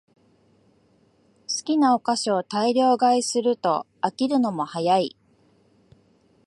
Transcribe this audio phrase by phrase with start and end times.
[1.47, 5.15] 好きなお菓子を大量買いすると飽きるのも早い